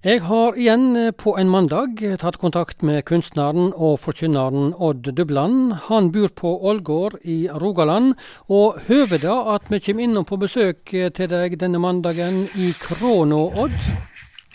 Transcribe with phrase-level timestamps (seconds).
[0.00, 5.74] Jeg har igjen eh, på en mandag tatt kontakt med kunstneren og forkynneren Odd Dubland.
[5.90, 8.14] Han bor på Ålgård i Rogaland,
[8.48, 12.70] og høver det at vi kommer innom på besøk eh, til deg denne mandagen i
[12.80, 13.76] Krono, Odd?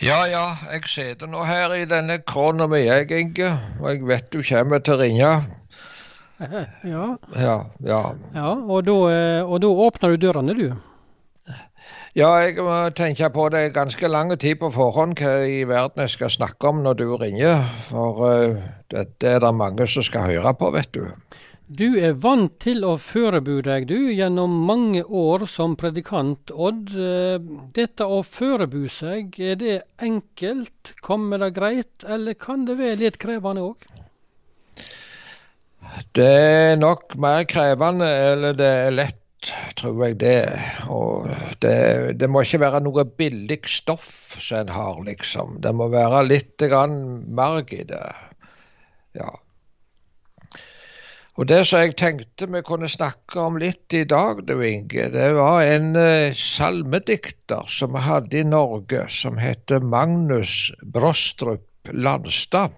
[0.02, 3.54] Ja, ja, jeg sitter nå her i denne krona med jeg, Inge,
[3.84, 5.32] og jeg vet du kommer til å ringe.
[6.96, 7.06] Ja,
[7.38, 7.56] Ja,
[7.86, 8.02] ja.
[8.34, 10.95] ja og, da, eh, og da åpner du dørene, du.
[12.16, 16.14] Ja, jeg må tenke på det ganske lang tid på forhånd hva i verden jeg
[16.14, 17.66] skal snakke om når du ringer.
[17.90, 18.62] For uh,
[18.94, 21.02] dette er det mange som skal høre på, vet du.
[21.68, 26.94] Du er vant til å forberede deg, du, gjennom mange år som predikant, Odd.
[26.94, 27.42] Eh,
[27.74, 30.94] Dette å forberede seg, er det enkelt?
[31.04, 33.90] Kommer det greit, eller kan det være litt krevende òg?
[36.14, 39.25] Det er nok mer krevende, eller det er lett,
[39.80, 40.40] tror jeg det.
[40.92, 41.30] Og
[41.64, 45.60] det, det må ikke være noe billig stoff som en har, liksom.
[45.64, 47.00] Det må være litt grann
[47.36, 48.06] marg i det.
[49.18, 49.32] Ja.
[51.36, 55.28] Og det som jeg tenkte vi kunne snakke om litt i dag, du Inge, det
[55.36, 62.72] var en eh, salmedikter som vi hadde i Norge, som heter Magnus Brostrup Landstad.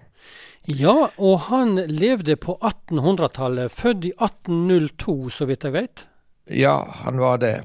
[0.68, 6.08] Ja, og han levde på 1800-tallet, født i 1802, så vidt jeg vet.
[6.50, 7.64] Ja, han var det.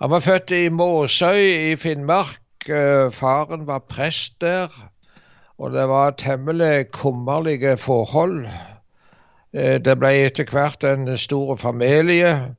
[0.00, 2.40] Han var født i Måsøy i Finnmark.
[2.68, 4.68] Eh, Faren var prest der,
[5.58, 8.46] og det var temmelig kummerlige forhold.
[9.54, 12.54] Eh, Det ble etter hvert en stor familie,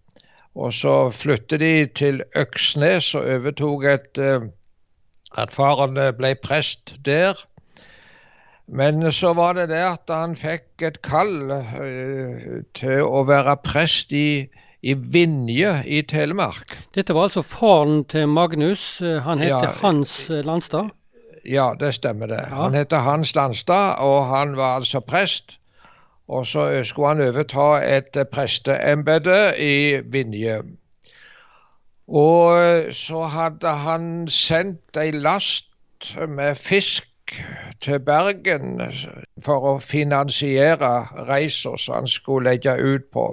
[0.56, 4.42] og så flyttet de til Øksnes og overtok et eh,
[5.38, 7.38] At faren ble prest der.
[8.68, 11.52] Men så var det det at han fikk et kall
[12.74, 14.50] til å være prest i,
[14.82, 16.78] i Vinje i Telemark.
[16.96, 19.02] Dette var altså faren til Magnus.
[19.02, 19.72] eh, Han heter Ja.
[19.82, 20.90] Hans eh, Landstad.
[21.46, 22.40] Ja, det stemmer det.
[22.50, 22.56] Ja.
[22.64, 25.60] Han heter Hans Landstad, og han var altså prest.
[26.28, 30.62] Og så skulle han overta et eh, presteembete i Vinje.
[32.08, 37.06] Og så hadde han sendt ei last med fisk
[37.82, 38.80] til Bergen
[39.46, 40.90] for å finansiere
[41.30, 43.28] reisa som han skulle legge ut på.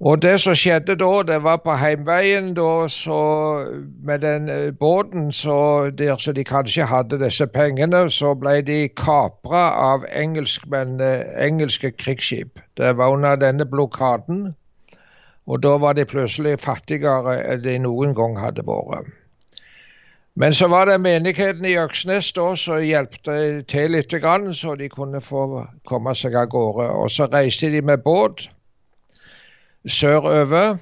[0.00, 3.18] Og det som skjedde da, det var på heimveien da, så
[4.06, 8.76] med den eh, båten så der så de kanskje hadde disse pengene, så ble de
[8.94, 12.60] kapra av engelskmenn, eh, engelske krigsskip.
[12.78, 14.54] Det var under denne blokaden,
[15.46, 19.10] og da var de plutselig fattigere enn de noen gang hadde vært.
[20.38, 23.18] Men så var det menigheten i Øksnes da som hjalp
[23.66, 24.14] til litt,
[24.54, 26.86] så de kunne få komme seg av gårde.
[26.86, 28.46] Og så reiste de med båt
[29.86, 30.78] sørover.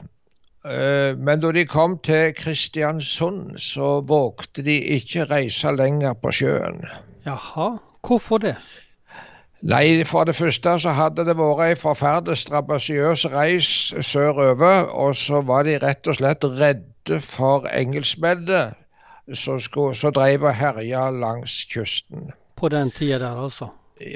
[0.66, 6.82] Eh, Men da de kom til Kristiansund, så vågte de ikke reise lenger på sjøen.
[7.26, 8.56] Jaha, hvorfor det?
[9.62, 13.70] Nei, for det første så hadde det vært ei forferdelig strabasiøs reis
[14.04, 18.74] sørover, og så var de rett og slett redde for engelskmennene
[19.34, 23.72] som drev og herja langs kysten På den tida der, altså.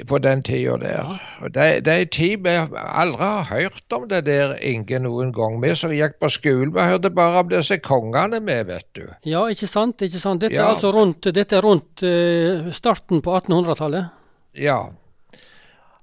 [0.07, 1.07] På den tida der.
[1.41, 5.57] Det, det er en tid vi aldri har hørt om det der, Inge, noen gang.
[5.63, 9.07] Vi som gikk på skolen, vi hørte bare om disse kongene med, vet du.
[9.25, 10.01] Ja, ikke sant?
[10.01, 10.41] ikke sant?
[10.45, 14.11] Dette er altså rundt, dette rundt eh, starten på 1800-tallet.
[14.53, 14.83] Ja.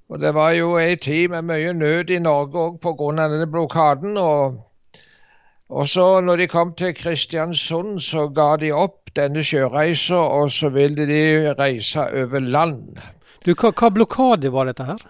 [0.09, 3.11] Og det var jo ei tid med mye nød i Norge òg pga.
[3.15, 4.17] denne blokaden.
[4.17, 4.57] Og,
[5.69, 10.69] og så når de kom til Kristiansund, så ga de opp denne sjøreisa, og så
[10.69, 12.99] ville de reise over land.
[13.45, 15.07] Du, hva, hva blokade var dette her?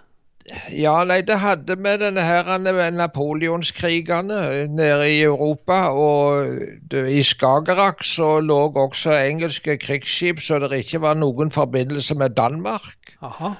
[0.73, 2.47] Ja, nei, det hadde med denne her
[2.95, 4.40] napoleonskrigene
[4.73, 5.79] nede i Europa.
[5.94, 6.57] Og
[6.91, 12.38] det, i Skagerrak så lå også engelske krigsskip, så det ikke var noen forbindelse med
[12.38, 13.17] Danmark.
[13.22, 13.56] Aha.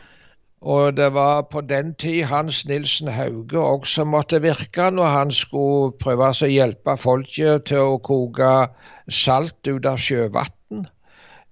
[0.60, 5.94] Og det var på den tid Hans Nilsen Hauge også måtte virke når han skulle
[6.02, 8.50] prøve å hjelpe folket til å koke
[9.08, 10.59] salt ut av sjøvann.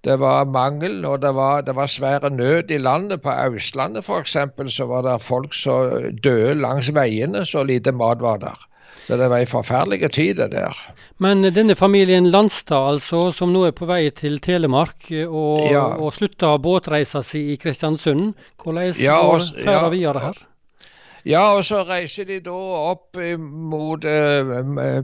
[0.06, 3.22] Det var mangel, og det var, det var svære nød i landet.
[3.22, 4.38] På Østlandet f.eks.
[4.76, 8.58] så var det folk som døde langs veiene, så lite mat var der.
[9.08, 10.76] Så det var en forferdelig tid, det der.
[11.24, 15.86] Men denne familien Landstad, altså, som nå er på vei til Telemark eh, og, Ja.
[15.96, 18.34] og slutta båtreisa si i Kristiansund,
[18.64, 20.34] hvordan Ja, går og- ferda ja, videre her?
[21.28, 25.04] Ja, og så reiser de da opp mot, eh, eh,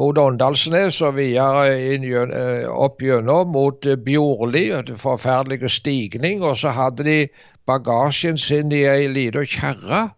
[0.00, 6.42] mot Åndalsnes og videre eh, opp gjennom mot Bjorli, en forferdelig stigning.
[6.42, 7.28] Og så hadde de
[7.68, 10.08] bagasjen sin i ei lita kjerre.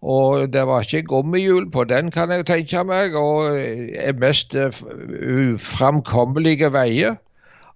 [0.00, 3.52] Og det var ikke gummihjul på den, kan jeg tenke meg, og
[4.18, 7.16] mest uframkommelige veier.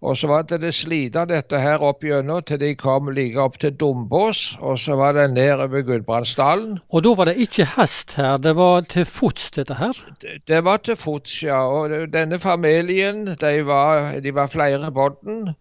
[0.01, 3.57] Og så var det det slita dette her opp gjennom til de kom like opp
[3.63, 6.79] til Dombås, og så var det ned over Gudbrandsdalen.
[6.93, 9.97] Og da var det ikke hest her, det var til fots dette her?
[10.21, 11.63] Det, det var til fots, ja.
[11.65, 15.55] Og denne familien, de var, de var flere båten.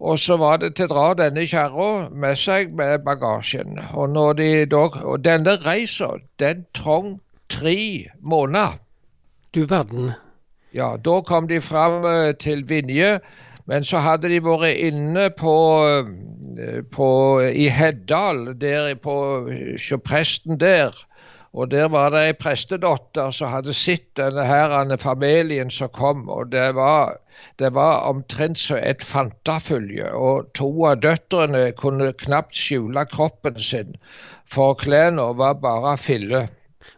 [0.00, 3.78] Og så var det til å dra denne kjerra med seg med bagasjen.
[3.96, 7.18] Og, de og denne reisa, den trong
[7.48, 8.76] tre måneder.
[9.54, 10.12] Du verden.
[10.76, 13.16] Ja, da kom de fram eh, til Vinje.
[13.66, 15.56] Men så hadde de vært inne på,
[15.88, 17.08] eh, på
[17.48, 19.14] i Heddal, der på,
[19.48, 20.92] hos presten der.
[21.56, 26.28] Og der var det ei prestedotter som hadde sett denne her familien som kom.
[26.28, 27.16] Og det var,
[27.58, 30.12] det var omtrent som et fantafylje.
[30.12, 33.96] Og to av døtrene kunne knapt skjule kroppen sin,
[34.44, 36.46] for klærne var bare fille.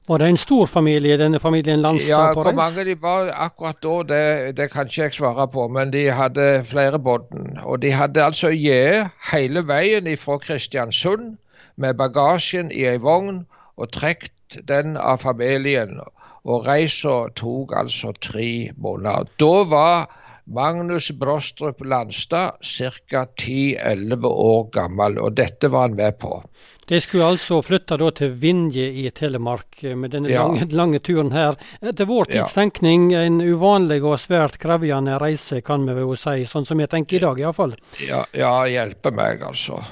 [0.08, 2.46] Var det en stor familie, denne familien Landstad ja, på reis?
[2.46, 5.69] Ja, Hvor mange de var akkurat da, det, det, kan ikke jeg svare på.
[5.69, 7.58] Men de hadde flere båten.
[7.64, 11.37] Og de hadde altså gitt hele veien fra Kristiansund
[11.76, 13.44] med bagasjen i ei vogn
[13.76, 16.00] og trukket den av familien.
[16.49, 19.29] Og reisa tok altså tre måneder.
[19.41, 20.08] Da var
[20.49, 23.26] Magnus Brostrup Landstad ca.
[23.37, 26.41] 10-11 år gammel, og dette var han med på.
[26.88, 30.46] De skulle altså flytte til Vinje i Telemark eh, med denne ja.
[30.46, 31.58] lange, lange, turen her.
[31.85, 36.46] Etter vår tids tenkning en uvanlig og svært krevende reise, kan vi vel si.
[36.49, 37.76] Sånn som jeg tenker i dag, iallfall.
[38.00, 39.82] Ja, ja, hjelpe meg, altså.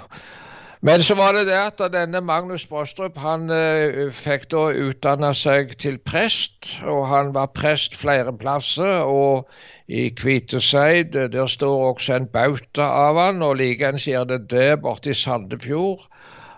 [0.86, 5.72] Men så var det det at denne Magnus Brostrup han uh, fikk da utdanna seg
[5.80, 9.02] til prest, og han var prest flere plasser.
[9.04, 9.48] og
[9.86, 11.14] i Kviteseid.
[11.32, 16.06] Der står også en bauta av han, og likeens gjør det det borte i Sandefjord.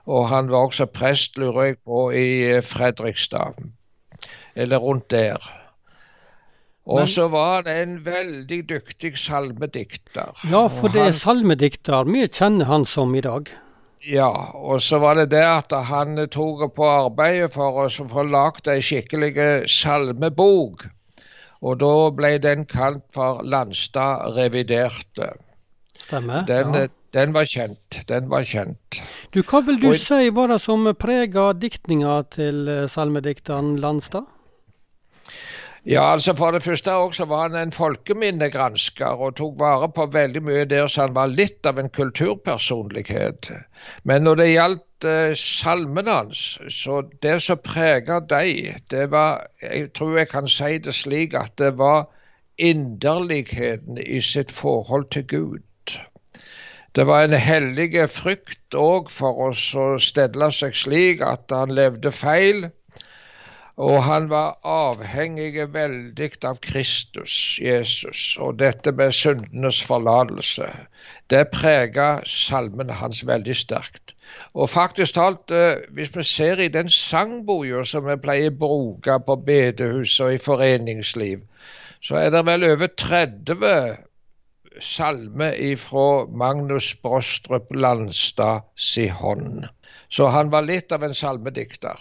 [0.08, 3.60] Og han var også prest, lurer jeg på, i eh, Fredrikstad.
[4.56, 5.42] Eller rundt der.
[6.88, 10.32] Og så var det en veldig dyktig salmedikter.
[10.48, 12.08] Ja, for det er salmedikter.
[12.08, 13.50] Vi kjenner han som i dag.
[14.08, 18.70] Ja, og så var det det at han tok på arbeidet for å få lagd
[18.72, 19.34] ei skikkelig
[19.68, 20.86] salmebok.
[21.60, 25.32] Og da ble den kalt for Landstad reviderte.
[25.98, 26.46] Stemmer.
[26.48, 26.86] Den, ja.
[27.16, 28.00] Den var kjent.
[28.08, 29.00] Den var kjent.
[29.32, 34.26] Du, Hva vil du og, si var det som prega diktninga til eh, salmedikteren Landstad?
[35.88, 40.42] Ja, altså For det første også var han en folkeminnegransker og tok vare på veldig
[40.44, 43.48] mye der så han var litt av en kulturpersonlighet.
[44.04, 49.92] Men når det gjaldt eh, salmene hans, så det som prega dem, det var Jeg
[49.94, 52.04] tror jeg kan si det slik at det var
[52.58, 55.62] inderligheten i sitt forhold til Gud.
[56.98, 62.10] Det var en hellig frykt òg for oss å stelle seg slik at han levde
[62.10, 62.64] feil.
[63.78, 70.72] Og han var avhengig veldig av Kristus, Jesus, og dette med syndenes forlatelse.
[71.30, 74.16] Det prega salmene hans veldig sterkt.
[74.58, 79.20] Og faktisk talt, eh, hvis vi ser i den sangboka som vi pleier å bruke
[79.22, 81.46] på bedehus og i foreningsliv,
[82.02, 84.07] så er det vel over 30
[84.80, 89.66] salme ifra Magnus Brostrup Landstad si hånd.
[90.08, 91.98] Så han var litt av en salmedikter.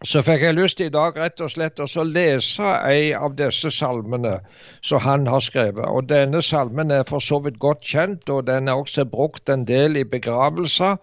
[0.00, 4.38] Så fikk jeg lyst i dag rett og slett å lese ei av disse salmene
[4.80, 5.84] som han har skrevet.
[5.84, 9.66] Og Denne salmen er for så vidt godt kjent, og den er også brukt en
[9.68, 10.96] del i begravelser.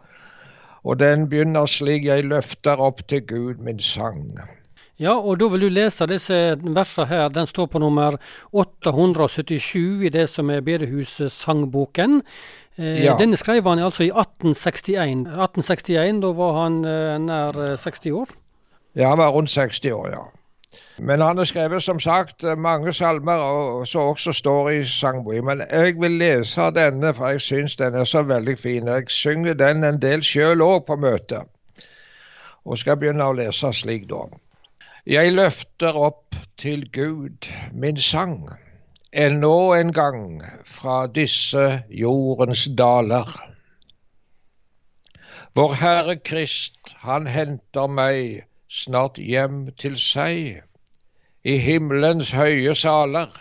[0.82, 4.40] Og den begynner slik jeg løfter opp til Gud min sang.
[5.00, 7.28] Ja, og da vil du lese disse versene her.
[7.30, 8.18] Den står på nummer
[8.52, 12.24] 877 i det som er Bedehus-sangboken.
[12.78, 13.14] Eh, ja.
[13.20, 15.28] Denne skrev han altså i 1861.
[15.28, 18.34] 1861, Da var han eh, nær 60 eh, år?
[18.96, 20.26] Ja, han var rundt 60 år, ja.
[20.98, 25.46] Men han har skrevet som sagt mange salmer og som også står i sangboken.
[25.46, 28.88] Men jeg vil lese denne, for jeg syns den er så veldig fin.
[28.88, 31.46] Jeg synger den en del sjøl òg på møtet.
[32.66, 34.26] Og skal begynne å lese slik, da.
[35.08, 38.50] Jeg løfter opp til Gud min sang,
[39.16, 41.62] ennå en gang fra disse
[42.00, 43.30] jordens daler.
[45.56, 48.42] Vår Herre Krist, han henter meg
[48.80, 50.60] snart hjem til seg,
[51.48, 53.32] i himmelens høye saler.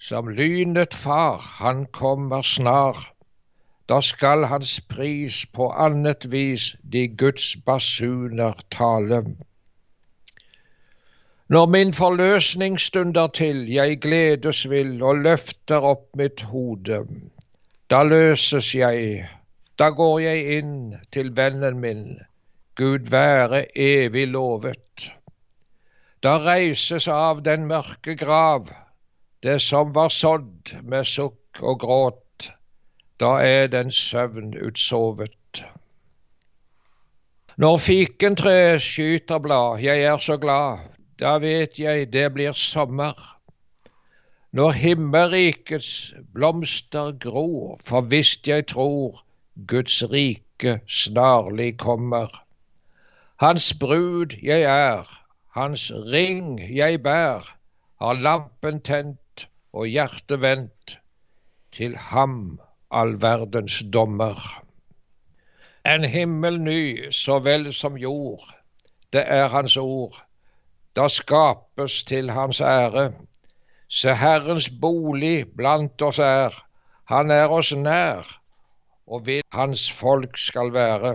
[0.00, 2.96] Som lynet far, han kommer snar,
[3.92, 9.20] da skal hans pris på annet vis de Guds basuner tale.
[11.48, 16.98] Når min forløsning stunder til, jeg gledes vil og løfter opp mitt hode.
[17.88, 19.22] Da løses jeg,
[19.80, 20.74] da går jeg inn
[21.12, 22.02] til vennen min,
[22.76, 25.08] Gud være evig lovet.
[26.22, 28.68] Da reises av den mørke grav,
[29.42, 32.50] det som var sådd med sukk og gråt,
[33.16, 35.64] da er den søvn utsovet.
[37.56, 40.84] Når fikentreet skyter blad, jeg er så glad,
[41.18, 43.16] da vet jeg det blir sommer.
[44.52, 49.24] Når himmelrikets blomster gror, for visst jeg tror
[49.66, 52.30] Guds rike snarlig kommer.
[53.42, 55.10] Hans brud jeg er,
[55.54, 57.44] hans ring jeg bær,
[58.00, 60.98] har lampen tent og hjertet vendt
[61.74, 62.58] til ham
[62.90, 64.38] all verdens dommer.
[65.86, 68.42] En himmel ny så vel som jord,
[69.12, 70.16] det er hans ord,
[70.98, 73.12] da skapes til hans ære.
[73.88, 76.54] Se Herrens bolig blant oss er,
[77.06, 78.26] han er oss nær,
[79.06, 81.12] og vil hans folk skal være.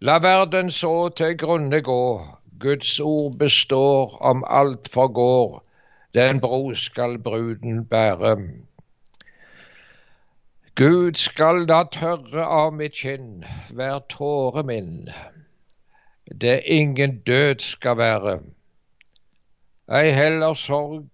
[0.00, 2.20] La verden så til grunne gå,
[2.60, 5.64] Guds ord består om alt forgår,
[6.14, 8.36] den bro skal bruden bære.
[10.76, 15.08] Gud skal da tørre av mitt kinn hver tåre min,
[16.44, 18.38] det ingen død skal være.
[19.88, 21.08] Ei heller sorg,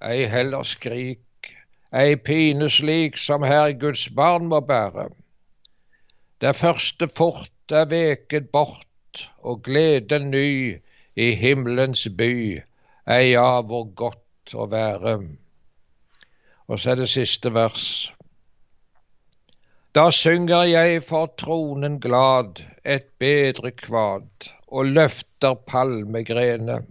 [0.00, 1.50] ei heller skrik,
[1.92, 5.10] ei pine slik som Herreguds barn må bære.
[6.40, 10.80] Det første fort er veket bort, og gleden ny
[11.20, 12.32] i himmelens by,
[13.12, 15.18] ei ja, hvor godt å være.
[16.64, 17.88] Og så er det siste vers.
[19.92, 26.86] Da synger jeg for tronen glad et bedre kvad, og løfter palmegrene.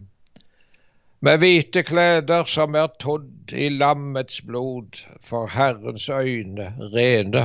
[1.20, 7.42] Med hvite kleder som er todd i lammets blod, for Herrens øyne rene.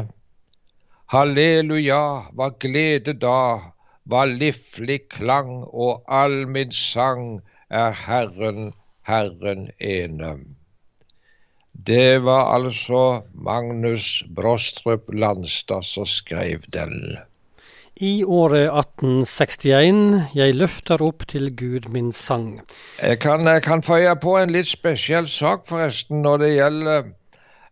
[1.14, 2.02] Halleluja,
[2.36, 3.72] hva glede da,
[4.04, 8.74] hva liflig klang, og all min sang er Herren,
[9.08, 10.34] Herren ene.
[11.72, 17.16] Det var altså Magnus Brostrup Landstad som skrev den.
[17.96, 22.60] I året 1861 Jeg løfter opp til Gud min sang.
[23.02, 27.12] Jeg kan, jeg kan føye på en litt spesiell sak, forresten, når det gjelder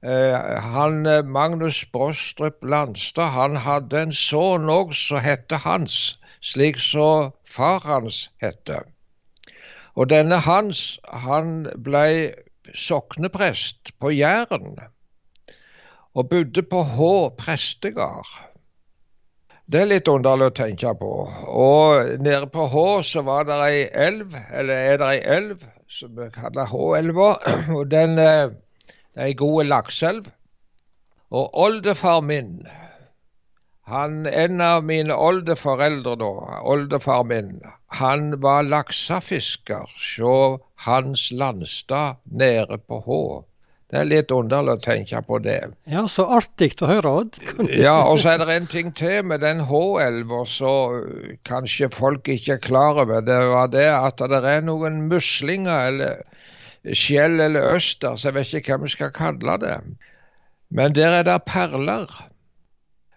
[0.02, 5.96] Eh, han, eh, Magnus Brostrup Landstad han hadde en sønn òg som het Hans,
[6.40, 8.70] slik som far hans het.
[9.96, 12.32] Og denne Hans han ble
[12.72, 14.80] sokneprest på Jæren
[16.14, 18.49] og bodde på Hå prestegard.
[19.70, 21.08] Det er litt underlig å tenke på.
[21.62, 26.16] Og nede på Hå så var det ei elv, eller er det ei elv, som
[26.16, 27.28] vi kaller Håelva.
[27.78, 28.50] Og den eh,
[29.14, 30.26] er ei god lakseelv.
[31.30, 32.64] Og oldefar min,
[33.86, 36.32] han, en av mine oldeforeldre da,
[36.72, 37.60] oldefar min,
[38.00, 40.58] han var laksefisker hos
[40.88, 43.22] Hans Landstad nede på Hå.
[43.90, 45.58] Det er litt underlig å tenke på det.
[45.90, 47.38] Ja, så artig å høre, Odd.
[47.86, 51.08] ja, og så er det en ting til med den H-elva som
[51.48, 53.24] kanskje folk ikke er klar over.
[53.26, 56.22] Det var det at det er noen muslinger eller
[56.96, 59.74] skjell eller øster, så jeg vet ikke hva vi skal kalle det.
[60.70, 62.06] Men der er det perler.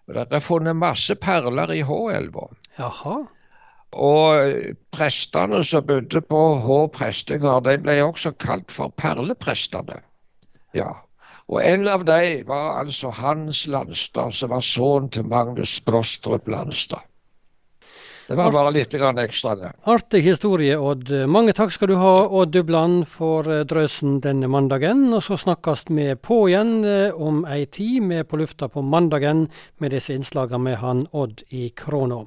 [0.09, 2.47] Det er funnet masse perler i H-elva.
[2.79, 3.19] Jaha.
[3.93, 10.01] Og prestene som bodde på H prestegård, de ble også kalt for perleprestene.
[10.73, 10.91] Ja.
[11.51, 17.03] Og en av dem var altså Hans Landstad, som var sønnen til Magnus Brostrup Landstad.
[18.27, 19.69] Det var bare litt ekstra, det.
[19.83, 21.09] Artig historie, Odd.
[21.27, 25.09] Mange takk skal du ha, Odd Dubland, for eh, drøsen denne mandagen.
[25.13, 28.07] Og så snakkes vi på igjen eh, om ei tid.
[28.07, 29.49] Vi er på lufta på mandagen
[29.83, 32.23] med disse innslagene med han Odd i Kråna.